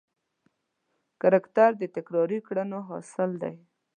کرکټر 1.21 1.69
د 1.81 1.83
تکراري 1.95 2.39
کړنو 2.47 2.79
حاصل 2.89 3.31
دی. 3.41 3.55